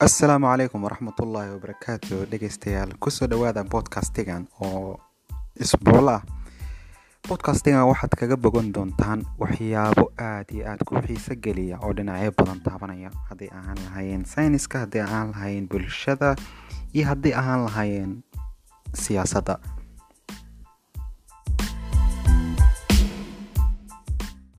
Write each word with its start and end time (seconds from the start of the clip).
assalaamu 0.00 0.46
calaykum 0.46 0.82
waraxmatullaahi 0.84 1.50
wabarakaatu 1.56 2.26
dhegeystayaal 2.30 2.92
ku 3.00 3.10
soo 3.10 3.26
dhawaada 3.26 3.64
bodcastigan 3.64 4.44
oo 4.60 5.00
isbuulo 5.56 6.10
ah. 6.20 6.22
Bodcastigan 7.28 7.88
waxaad 7.88 8.12
kaga 8.20 8.36
bogan 8.36 8.68
doontaan 8.76 9.24
waxyaabo 9.40 10.12
aada 10.20 10.52
iyo 10.52 10.64
aada 10.68 10.84
ku 10.84 11.00
xiiso 11.00 11.34
geliya 11.40 11.80
oo 11.80 11.92
dhinacyo 11.96 12.30
badan 12.36 12.60
taabanaya. 12.60 13.10
Haddii 13.28 13.48
ahaan 13.50 13.78
lahaayeen 13.88 14.24
sayniska 14.28 14.78
haddii 14.84 15.00
ahaan 15.00 15.30
lahaayeen 15.32 15.68
bulshada 15.68 16.36
iyo 16.92 17.06
haddii 17.08 17.32
ahaan 17.32 17.64
lahaayeen 17.64 18.12
siyaasadda. 18.94 19.58